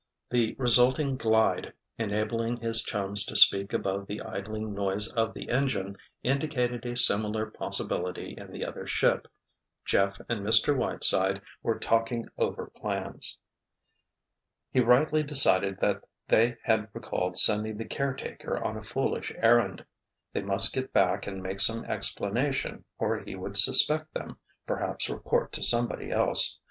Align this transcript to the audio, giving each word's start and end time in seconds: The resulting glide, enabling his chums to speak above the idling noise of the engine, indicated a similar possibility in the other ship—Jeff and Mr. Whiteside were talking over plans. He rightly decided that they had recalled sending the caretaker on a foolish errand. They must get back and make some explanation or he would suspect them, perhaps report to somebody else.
The 0.31 0.55
resulting 0.57 1.15
glide, 1.15 1.73
enabling 1.99 2.57
his 2.57 2.81
chums 2.81 3.23
to 3.25 3.35
speak 3.35 3.71
above 3.71 4.07
the 4.07 4.19
idling 4.23 4.73
noise 4.73 5.13
of 5.13 5.35
the 5.35 5.49
engine, 5.51 5.95
indicated 6.23 6.87
a 6.87 6.97
similar 6.97 7.45
possibility 7.51 8.33
in 8.35 8.51
the 8.51 8.65
other 8.65 8.87
ship—Jeff 8.87 10.19
and 10.27 10.41
Mr. 10.43 10.75
Whiteside 10.75 11.43
were 11.61 11.77
talking 11.77 12.27
over 12.35 12.71
plans. 12.75 13.37
He 14.71 14.79
rightly 14.79 15.21
decided 15.21 15.79
that 15.81 16.01
they 16.27 16.57
had 16.63 16.89
recalled 16.93 17.37
sending 17.37 17.77
the 17.77 17.85
caretaker 17.85 18.57
on 18.57 18.77
a 18.77 18.83
foolish 18.83 19.31
errand. 19.37 19.85
They 20.33 20.41
must 20.41 20.73
get 20.73 20.91
back 20.93 21.27
and 21.27 21.43
make 21.43 21.59
some 21.59 21.85
explanation 21.85 22.85
or 22.97 23.19
he 23.19 23.35
would 23.35 23.55
suspect 23.55 24.15
them, 24.15 24.39
perhaps 24.65 25.11
report 25.11 25.51
to 25.53 25.61
somebody 25.61 26.09
else. 26.09 26.57